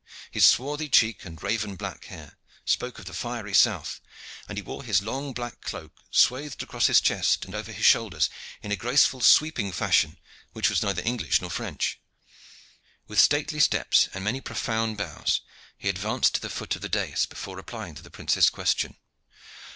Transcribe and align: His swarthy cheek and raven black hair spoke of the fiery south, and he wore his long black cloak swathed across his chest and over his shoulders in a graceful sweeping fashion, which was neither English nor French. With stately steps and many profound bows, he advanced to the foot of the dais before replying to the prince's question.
His 0.31 0.47
swarthy 0.47 0.89
cheek 0.89 1.25
and 1.25 1.43
raven 1.43 1.75
black 1.75 2.05
hair 2.05 2.39
spoke 2.65 2.97
of 2.97 3.05
the 3.05 3.13
fiery 3.13 3.53
south, 3.53 4.01
and 4.49 4.57
he 4.57 4.61
wore 4.63 4.83
his 4.83 5.03
long 5.03 5.31
black 5.31 5.61
cloak 5.61 6.01
swathed 6.09 6.63
across 6.63 6.87
his 6.87 6.99
chest 6.99 7.45
and 7.45 7.53
over 7.53 7.71
his 7.71 7.85
shoulders 7.85 8.27
in 8.63 8.71
a 8.71 8.75
graceful 8.75 9.21
sweeping 9.21 9.71
fashion, 9.71 10.17
which 10.53 10.71
was 10.71 10.81
neither 10.81 11.03
English 11.03 11.39
nor 11.39 11.51
French. 11.51 11.99
With 13.05 13.19
stately 13.21 13.59
steps 13.59 14.09
and 14.11 14.23
many 14.23 14.41
profound 14.41 14.97
bows, 14.97 15.41
he 15.77 15.87
advanced 15.87 16.33
to 16.33 16.41
the 16.41 16.49
foot 16.49 16.75
of 16.75 16.81
the 16.81 16.89
dais 16.89 17.27
before 17.27 17.55
replying 17.55 17.93
to 17.93 18.01
the 18.01 18.09
prince's 18.09 18.49
question. 18.49 18.95